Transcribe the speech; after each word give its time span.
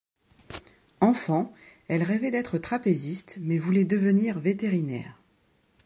Enfant, 0.99 1.53
elle 1.87 2.01
rêvait 2.01 2.31
d'être 2.31 2.57
trapéziste 2.57 3.37
mais 3.39 3.59
voulait 3.59 3.85
devenir 3.85 4.39
vétérinaire. 4.39 5.21